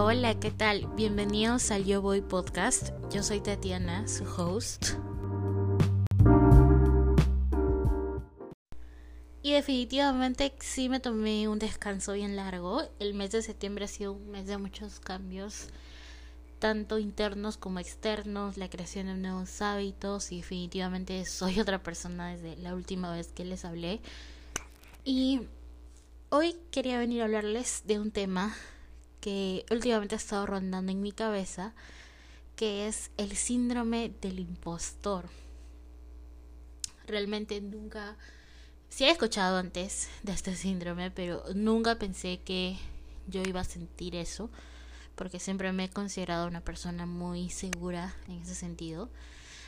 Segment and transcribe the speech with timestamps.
[0.00, 0.86] Hola, ¿qué tal?
[0.94, 2.90] Bienvenidos al Yo Voy Podcast.
[3.10, 4.90] Yo soy Tatiana, su host.
[9.42, 12.84] Y definitivamente sí me tomé un descanso bien largo.
[13.00, 15.66] El mes de septiembre ha sido un mes de muchos cambios,
[16.60, 22.56] tanto internos como externos, la creación de nuevos hábitos y definitivamente soy otra persona desde
[22.58, 24.00] la última vez que les hablé.
[25.04, 25.40] Y
[26.28, 28.54] hoy quería venir a hablarles de un tema
[29.20, 31.74] que últimamente ha estado rondando en mi cabeza,
[32.56, 35.28] que es el síndrome del impostor.
[37.06, 38.16] Realmente nunca,
[38.88, 42.76] sí he escuchado antes de este síndrome, pero nunca pensé que
[43.26, 44.50] yo iba a sentir eso,
[45.14, 49.08] porque siempre me he considerado una persona muy segura en ese sentido.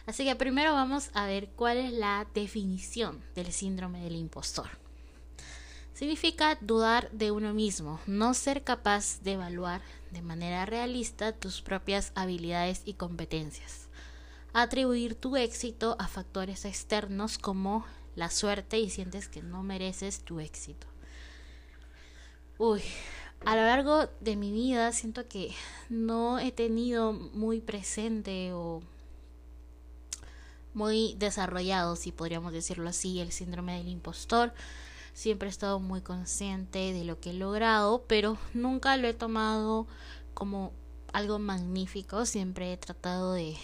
[0.06, 4.89] Así que primero vamos a ver cuál es la definición del síndrome del impostor.
[6.00, 12.12] Significa dudar de uno mismo, no ser capaz de evaluar de manera realista tus propias
[12.14, 13.90] habilidades y competencias.
[14.54, 17.84] Atribuir tu éxito a factores externos como
[18.16, 20.86] la suerte y sientes que no mereces tu éxito.
[22.56, 22.80] Uy,
[23.44, 25.54] a lo largo de mi vida siento que
[25.90, 28.80] no he tenido muy presente o
[30.72, 34.54] muy desarrollado, si podríamos decirlo así, el síndrome del impostor
[35.12, 39.86] siempre he estado muy consciente de lo que he logrado, pero nunca lo he tomado
[40.34, 40.72] como
[41.12, 43.56] algo magnífico, siempre he tratado de,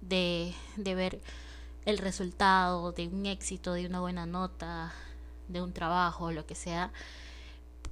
[0.00, 1.20] de, de ver
[1.84, 4.92] el resultado de un éxito, de una buena nota,
[5.48, 6.92] de un trabajo, lo que sea,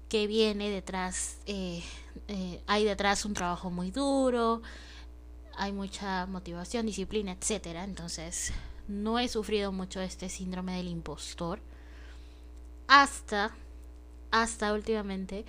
[0.09, 1.83] que viene detrás, eh,
[2.29, 4.63] eh, hay detrás un trabajo muy duro,
[5.57, 7.85] hay mucha motivación, disciplina, etcétera.
[7.85, 8.53] Entonces,
[8.89, 11.61] no he sufrido mucho este síndrome del impostor
[12.89, 13.55] hasta,
[14.31, 15.45] hasta últimamente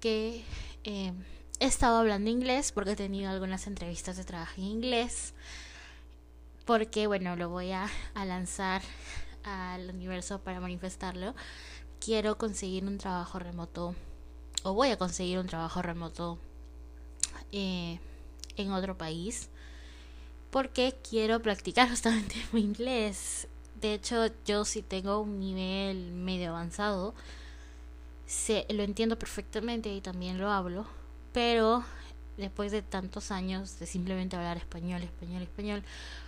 [0.00, 0.44] que
[0.84, 1.12] eh,
[1.60, 5.34] he estado hablando inglés porque he tenido algunas entrevistas de trabajo en inglés.
[6.64, 8.82] Porque, bueno, lo voy a, lanzar
[9.44, 11.34] al universo para manifestarlo.
[12.00, 13.94] Quiero conseguir un trabajo remoto,
[14.62, 16.38] o voy a conseguir un trabajo remoto
[17.52, 17.98] eh,
[18.56, 19.50] en otro país.
[20.50, 23.48] Porque quiero practicar justamente mi inglés
[23.84, 27.14] de hecho, yo sí tengo un nivel medio avanzado,
[28.24, 30.86] se, lo entiendo perfectamente y también lo hablo,
[31.34, 31.84] pero
[32.38, 35.82] después de tantos años de simplemente hablar español, español, español,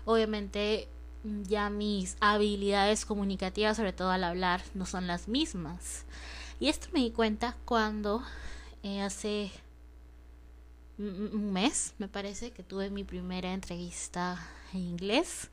[0.05, 0.87] obviamente
[1.45, 6.05] ya mis habilidades comunicativas, sobre todo al hablar, no son las mismas.
[6.61, 8.23] Y esto me di cuenta cuando
[8.83, 9.51] eh, hace
[10.99, 15.49] un mes, me parece, que tuve mi primera entrevista en inglés.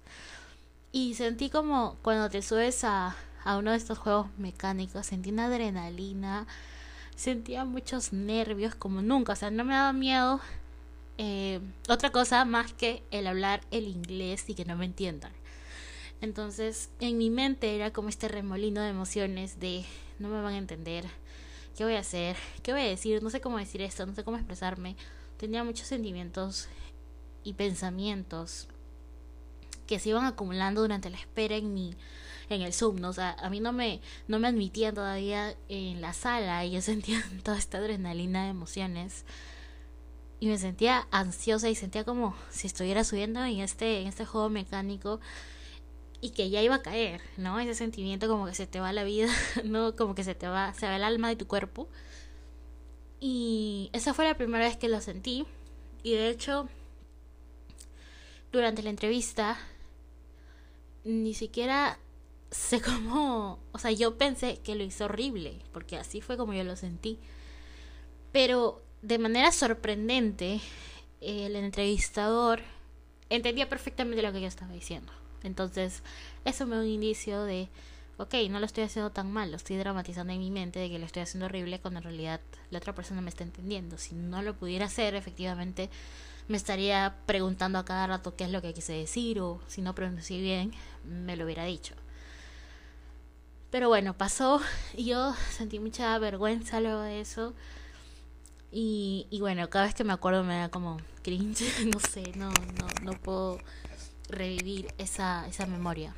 [0.96, 5.46] Y sentí como cuando te subes a, a uno de estos juegos mecánicos, sentí una
[5.46, 6.46] adrenalina,
[7.16, 10.40] sentía muchos nervios como nunca, o sea, no me daba miedo
[11.18, 15.32] eh, otra cosa más que el hablar el inglés y que no me entiendan.
[16.22, 19.86] Entonces, en mi mente era como este remolino de emociones de
[20.20, 21.06] no me van a entender,
[21.76, 22.38] ¿qué voy a hacer?
[22.62, 23.24] ¿Qué voy a decir?
[23.24, 24.96] No sé cómo decir esto, no sé cómo expresarme.
[25.38, 26.68] Tenía muchos sentimientos
[27.44, 28.68] y pensamientos
[29.88, 31.96] que se iban acumulando durante la espera en mi
[32.50, 33.10] en el Zoom, ¿no?
[33.10, 36.82] O sea, a mí no me no me admitían todavía en la sala y yo
[36.84, 39.26] sentía toda esta adrenalina de emociones
[40.40, 44.50] y me sentía ansiosa y sentía como si estuviera subiendo en este en este juego
[44.50, 45.20] mecánico
[46.22, 47.60] y que ya iba a caer, ¿no?
[47.60, 49.28] Ese sentimiento como que se te va la vida,
[49.66, 51.90] no como que se te va se va el alma de tu cuerpo.
[53.20, 55.46] Y esa fue la primera vez que lo sentí
[56.04, 56.68] y de hecho
[58.52, 59.58] durante la entrevista
[61.04, 62.00] ni siquiera
[62.52, 66.64] sé cómo, o sea, yo pensé que lo hizo horrible, porque así fue como yo
[66.64, 67.20] lo sentí.
[68.32, 70.62] Pero de manera sorprendente,
[71.22, 72.62] el entrevistador
[73.30, 75.12] entendía perfectamente lo que yo estaba diciendo.
[75.44, 76.04] Entonces,
[76.46, 77.70] eso me dio un indicio de,
[78.18, 81.00] ok, no lo estoy haciendo tan mal, lo estoy dramatizando en mi mente de que
[81.00, 82.40] lo estoy haciendo horrible cuando en realidad
[82.70, 83.98] la otra persona me está entendiendo.
[83.98, 85.90] Si no lo pudiera hacer, efectivamente,
[86.48, 89.96] me estaría preguntando a cada rato qué es lo que quise decir o si no
[89.96, 90.74] pronuncié bien,
[91.04, 91.96] me lo hubiera dicho.
[93.72, 94.62] Pero bueno, pasó
[94.94, 97.54] y yo sentí mucha vergüenza luego de eso.
[98.72, 102.50] Y, y bueno, cada vez que me acuerdo me da como cringe, no sé, no,
[102.50, 103.60] no, no puedo
[104.30, 106.14] revivir esa, esa memoria.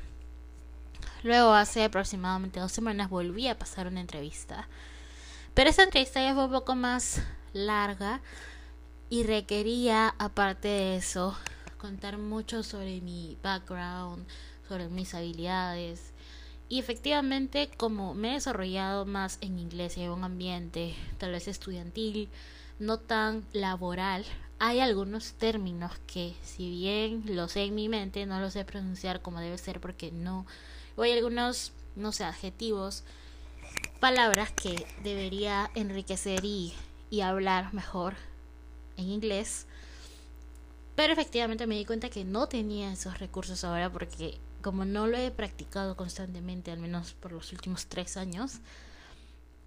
[1.22, 4.68] Luego, hace aproximadamente dos semanas, volví a pasar una entrevista.
[5.54, 8.20] Pero esa entrevista ya fue un poco más larga
[9.08, 11.36] y requería, aparte de eso,
[11.78, 14.26] contar mucho sobre mi background,
[14.68, 16.12] sobre mis habilidades.
[16.68, 21.46] Y efectivamente, como me he desarrollado más en inglés y en un ambiente tal vez
[21.46, 22.28] estudiantil,
[22.80, 24.24] no tan laboral,
[24.58, 29.20] hay algunos términos que si bien los sé en mi mente no los sé pronunciar
[29.20, 30.46] como debe ser porque no
[30.96, 33.04] o hay algunos no sé adjetivos
[34.00, 36.72] palabras que debería enriquecer y,
[37.10, 38.14] y hablar mejor
[38.96, 39.66] en inglés
[40.94, 45.18] pero efectivamente me di cuenta que no tenía esos recursos ahora porque como no lo
[45.18, 48.60] he practicado constantemente al menos por los últimos tres años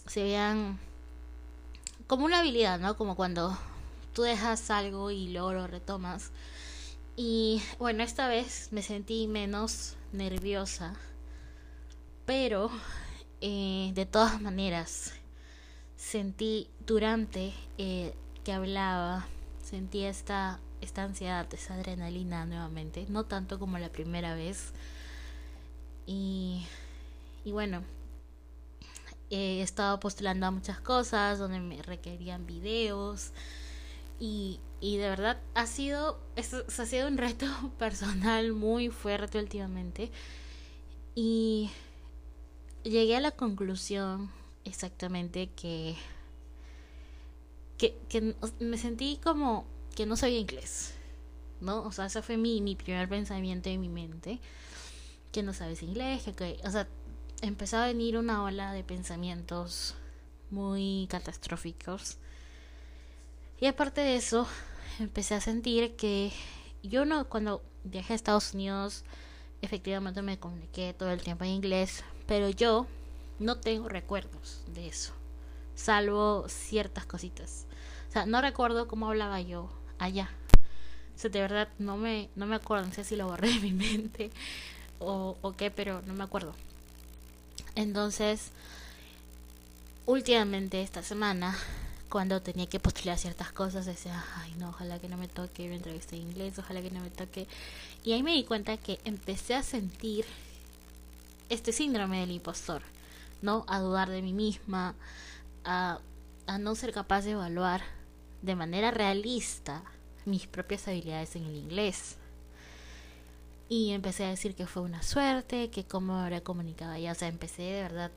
[0.07, 0.79] se vean
[2.07, 3.57] como una habilidad no como cuando
[4.13, 6.31] tú dejas algo y luego lo retomas.
[7.15, 10.93] Y bueno, esta vez me sentí menos nerviosa,
[12.25, 12.69] pero
[13.41, 15.13] eh, de todas maneras
[15.95, 18.13] sentí durante eh,
[18.49, 19.27] hablaba,
[19.63, 24.71] sentí esta, esta ansiedad, esa adrenalina nuevamente, no tanto como la primera vez.
[26.05, 26.65] Y,
[27.43, 27.83] y bueno,
[29.29, 33.31] he estado postulando a muchas cosas donde me requerían videos
[34.19, 37.45] y, y de verdad ha sido, ha sido un reto
[37.77, 40.11] personal muy fuerte últimamente.
[41.15, 41.69] Y
[42.83, 44.31] llegué a la conclusión
[44.63, 45.95] exactamente que,
[47.79, 49.65] que, me sentí como
[49.95, 50.93] que no sabía inglés.
[51.61, 51.81] ¿No?
[51.81, 54.39] O sea, ese fue mi, mi primer pensamiento en mi mente.
[55.31, 56.87] Que no sabes inglés, que, o sea,
[57.41, 59.95] empezó a venir una ola de pensamientos
[60.51, 62.17] muy catastróficos
[63.61, 64.47] y aparte de eso,
[64.99, 66.31] empecé a sentir que
[66.81, 69.03] yo no, cuando viajé a Estados Unidos,
[69.61, 72.87] efectivamente me comuniqué todo el tiempo en inglés, pero yo
[73.37, 75.11] no tengo recuerdos de eso,
[75.75, 77.65] salvo ciertas cositas.
[78.09, 79.69] O sea, no recuerdo cómo hablaba yo
[80.00, 80.29] allá.
[81.15, 83.59] O sea, de verdad no me, no me acuerdo, no sé si lo borré de
[83.59, 84.31] mi mente
[85.00, 86.53] o, qué, pero no me acuerdo.
[87.75, 88.51] Entonces,
[90.06, 91.56] últimamente esta semana
[92.09, 95.75] cuando tenía que postular ciertas cosas decía, ay no, ojalá que no me toque una
[95.75, 97.47] entrevista en inglés, ojalá que no me toque.
[98.03, 100.25] Y ahí me di cuenta que empecé a sentir
[101.50, 102.81] este síndrome del impostor,
[103.44, 103.63] ¿no?
[103.67, 104.95] A dudar de mí misma,
[105.63, 106.00] a,
[106.47, 107.98] a no ser capaz de evaluar
[108.41, 109.83] de manera realista
[110.25, 112.18] mis propias habilidades en el inglés.
[113.68, 117.27] Y empecé a decir que fue una suerte, que cómo habría comunicado ya, o sea,
[117.27, 118.12] empecé de verdad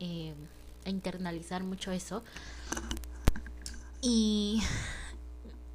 [0.00, 0.34] eh,
[0.84, 2.22] a internalizar mucho eso
[4.00, 4.62] y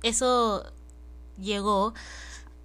[0.04, 0.72] eso
[1.38, 1.94] llegó,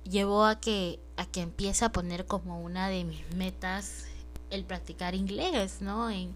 [0.05, 4.05] llevó a que, a que empiece a poner como una de mis metas
[4.51, 6.11] el practicar inglés, ¿no?
[6.13, 6.31] y,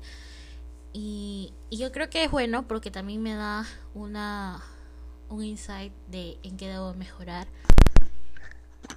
[0.93, 3.65] y yo creo que es bueno porque también me da
[3.95, 4.61] una
[5.31, 7.49] un insight de en qué debo mejorar.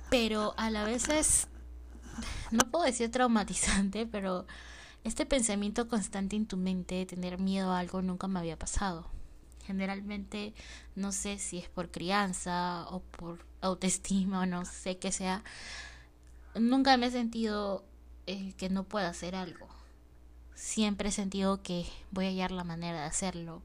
[0.10, 1.48] Pero a la vez es,
[2.52, 4.46] no puedo decir traumatizante, pero
[5.04, 9.08] este pensamiento constante en tu mente de tener miedo a algo nunca me había pasado.
[9.66, 10.54] Generalmente
[10.96, 15.44] no sé si es por crianza o por autoestima o no sé qué sea.
[16.56, 17.84] Nunca me he sentido
[18.28, 19.68] eh, que no pueda hacer algo.
[20.54, 23.62] Siempre he sentido que voy a hallar la manera de hacerlo,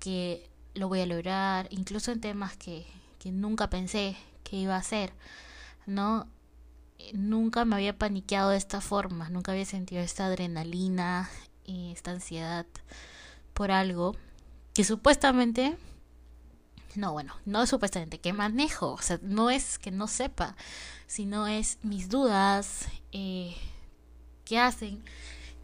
[0.00, 0.48] que
[0.78, 2.86] lo voy a lograr, incluso en temas que,
[3.18, 5.12] que nunca pensé que iba a hacer,
[5.86, 6.26] ¿no?
[7.12, 11.28] Nunca me había paniqueado de esta forma, nunca había sentido esta adrenalina
[11.64, 12.66] y esta ansiedad
[13.54, 14.16] por algo
[14.74, 15.76] que supuestamente,
[16.94, 20.56] no, bueno, no supuestamente, que manejo, o sea, no es que no sepa,
[21.06, 23.56] sino es mis dudas eh,
[24.44, 25.02] que hacen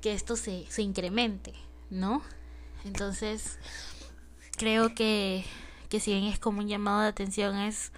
[0.00, 1.54] que esto se, se incremente,
[1.90, 2.22] ¿no?
[2.84, 3.58] Entonces,
[4.56, 5.44] creo que,
[5.88, 7.92] que si bien es como un llamado de atención, es,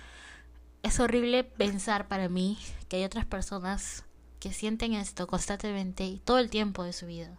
[0.82, 2.58] es horrible pensar para mí
[2.88, 4.04] que hay otras personas
[4.40, 7.30] que sienten esto constantemente y todo el tiempo de su vida.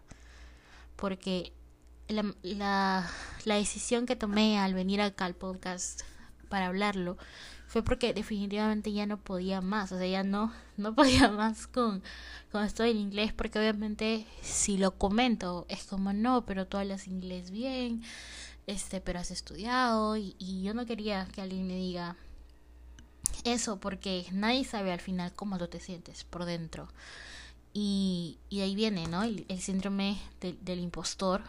[0.95, 1.53] Porque
[2.07, 3.09] la, la,
[3.45, 6.01] la decisión que tomé al venir acá al podcast
[6.49, 7.17] para hablarlo
[7.67, 12.01] fue porque definitivamente ya no podía más, o sea, ya no, no podía más con,
[12.51, 17.07] con esto del inglés, porque obviamente si lo comento es como no, pero tú hablas
[17.07, 18.01] inglés bien,
[18.67, 22.15] este, pero has estudiado, y, yo no quería que alguien me diga
[23.43, 26.87] eso, porque nadie sabe al final cómo tú te sientes por dentro.
[27.73, 29.23] Y, y ahí viene, ¿no?
[29.23, 31.41] El, el síndrome del impostor,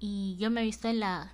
[0.00, 1.32] y yo me he visto en la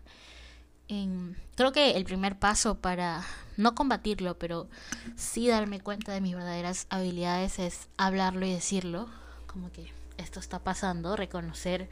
[0.89, 3.25] en, creo que el primer paso para
[3.57, 4.69] no combatirlo pero
[5.17, 9.09] sí darme cuenta de mis verdaderas habilidades es hablarlo y decirlo
[9.47, 11.89] como que esto está pasando reconocer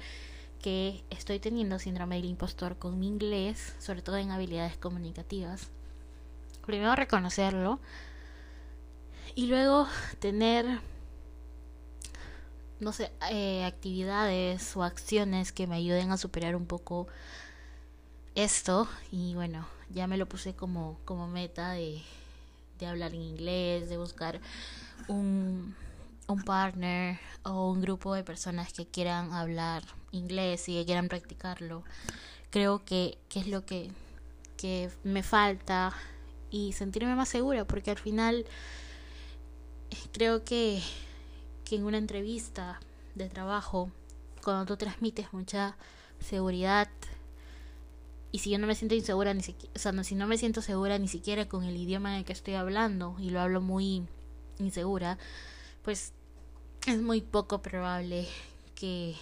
[0.62, 5.68] que estoy teniendo síndrome del impostor con mi inglés sobre todo en habilidades comunicativas.
[6.66, 7.80] Primero reconocerlo
[9.34, 9.86] y luego
[10.18, 10.80] tener
[12.80, 17.06] no sé, eh, actividades o acciones que me ayuden a superar un poco
[18.34, 18.88] esto.
[19.12, 22.02] Y bueno, ya me lo puse como, como meta de,
[22.78, 24.40] de hablar en inglés, de buscar
[25.08, 25.76] un,
[26.30, 29.82] un partner o un grupo de personas que quieran hablar
[30.12, 31.84] inglés y que quieran practicarlo.
[32.50, 33.90] Creo que, es lo que,
[34.56, 35.92] que me falta
[36.50, 38.44] y sentirme más segura porque al final
[40.12, 40.82] creo que,
[41.64, 42.80] que en una entrevista
[43.14, 43.90] de trabajo
[44.42, 45.76] cuando tú transmites mucha
[46.18, 46.88] seguridad
[48.32, 50.62] y si yo no me siento insegura ni siquiera, o sea, si no me siento
[50.62, 54.04] segura ni siquiera con el idioma en el que estoy hablando y lo hablo muy
[54.58, 55.18] insegura,
[55.82, 56.12] pues
[56.86, 58.26] es muy poco probable
[58.74, 59.16] que,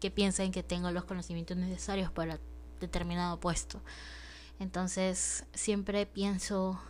[0.00, 2.38] que piensen que tengo los conocimientos necesarios para
[2.80, 3.80] determinado puesto.
[4.58, 6.80] Entonces, siempre pienso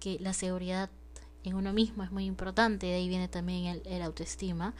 [0.00, 0.90] que la seguridad
[1.44, 4.74] en uno mismo es muy importante, de ahí viene también el, autoestima.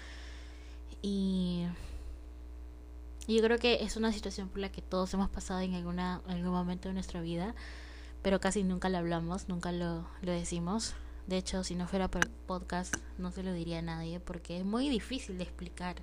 [1.01, 1.67] Y
[3.27, 6.53] yo creo que es una situación por la que todos hemos pasado en alguna, algún
[6.53, 7.55] momento de nuestra vida,
[8.23, 10.95] pero casi nunca lo hablamos, nunca lo, lo decimos.
[11.29, 14.57] De hecho, si no fuera por el podcast, no se lo diría a nadie, porque
[14.57, 15.97] es muy difícil de explicar.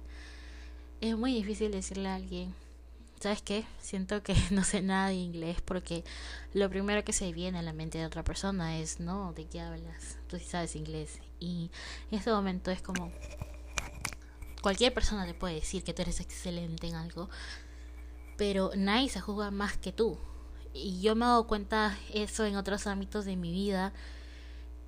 [1.02, 2.54] Es muy difícil decirle a alguien,
[3.20, 3.66] ¿sabes qué?
[3.80, 6.04] Siento que no sé nada de inglés porque
[6.54, 9.62] lo primero que se viene a la mente de otra persona es, no, ¿de qué
[9.62, 10.20] hablas?
[10.28, 11.20] Tú sí sabes inglés.
[11.40, 11.72] Y
[12.12, 13.12] en este momento es como,
[14.62, 17.32] cualquier persona te puede decir que tú eres excelente en algo,
[18.38, 20.20] pero nadie se juzga más que tú.
[20.72, 23.92] Y yo me he dado cuenta eso en otros ámbitos de mi vida,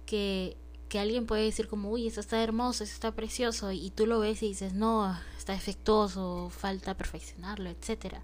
[0.08, 0.58] que,
[0.90, 4.20] que alguien puede decir como, uy, eso está hermoso, eso está precioso, y tú lo
[4.20, 8.24] ves y dices, no, está defectuoso, falta perfeccionarlo, etcétera.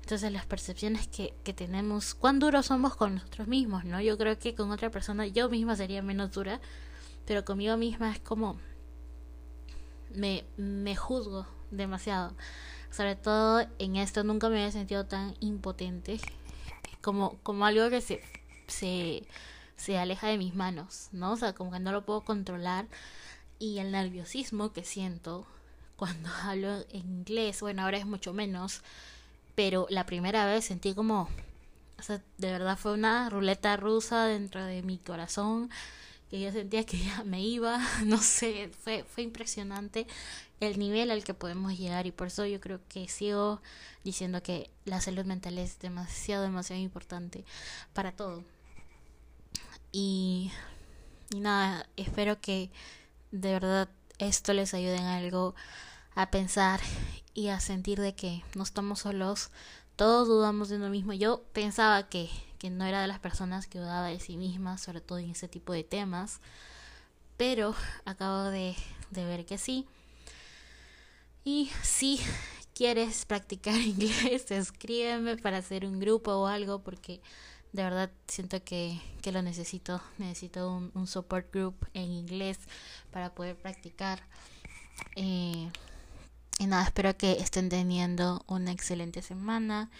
[0.00, 4.00] Entonces las percepciones que, que tenemos, cuán duros somos con nosotros mismos, ¿no?
[4.00, 6.60] Yo creo que con otra persona yo misma sería menos dura,
[7.26, 8.58] pero conmigo misma es como,
[10.14, 12.34] me, me juzgo demasiado.
[12.90, 16.18] Sobre todo en esto nunca me había sentido tan impotente
[17.02, 18.22] como, como algo que se,
[18.66, 19.24] se,
[19.78, 21.32] se aleja de mis manos, ¿no?
[21.32, 22.86] O sea, como que no lo puedo controlar.
[23.58, 25.46] Y el nerviosismo que siento
[25.96, 28.82] cuando hablo inglés, bueno, ahora es mucho menos,
[29.54, 31.28] pero la primera vez sentí como,
[31.98, 35.70] o sea, de verdad fue una ruleta rusa dentro de mi corazón
[36.30, 40.06] que yo sentía que ya me iba, no sé, fue, fue impresionante
[40.60, 43.60] el nivel al que podemos llegar y por eso yo creo que sigo
[44.04, 47.44] diciendo que la salud mental es demasiado, demasiado importante
[47.92, 48.42] para todo.
[49.92, 50.52] Y,
[51.36, 52.70] nada, espero que
[53.30, 55.54] de verdad esto les ayude en algo
[56.14, 56.80] a pensar
[57.34, 59.50] y a sentir de que no estamos solos,
[59.96, 61.12] todos dudamos de uno mismo.
[61.12, 65.00] Yo pensaba que que no era de las personas que dudaba de sí misma, sobre
[65.00, 66.40] todo en ese tipo de temas,
[67.36, 68.74] pero acabo de,
[69.10, 69.86] de ver que sí.
[71.44, 72.20] Y si
[72.74, 77.20] quieres practicar inglés, escríbeme para hacer un grupo o algo, porque
[77.72, 80.00] de verdad siento que, que lo necesito.
[80.18, 82.58] Necesito un, un, support group en inglés
[83.10, 84.22] para poder practicar.
[85.16, 85.70] Eh,
[86.58, 89.90] y nada, espero que estén teniendo una excelente semana.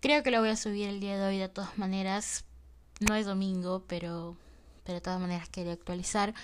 [0.00, 2.44] Creo que lo voy a subir el día de hoy de todas maneras.
[3.00, 4.36] No es domingo, pero,
[4.84, 6.34] pero de todas maneras quería actualizar.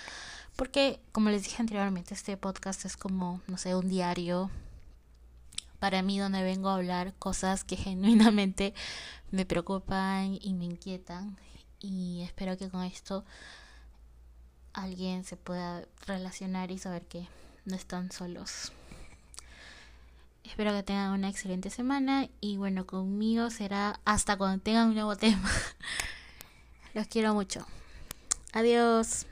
[0.55, 4.49] Porque, como les dije anteriormente, este podcast es como, no sé, un diario
[5.85, 8.73] para mí donde vengo a hablar cosas que genuinamente
[9.29, 11.37] me preocupan y me inquietan.
[11.79, 13.23] Y espero que con esto
[14.73, 17.27] alguien se pueda relacionar y saber que
[17.65, 18.71] no están solos.
[20.43, 25.15] Espero que tengan una excelente semana y bueno, conmigo será hasta cuando tengan un nuevo
[25.17, 25.51] tema.
[26.95, 27.63] Los quiero mucho.
[28.53, 29.27] Adiós.